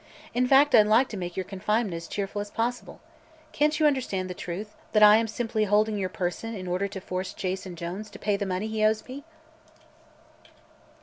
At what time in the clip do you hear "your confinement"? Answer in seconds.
1.37-1.93